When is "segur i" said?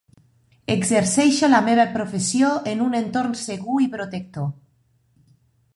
3.45-3.91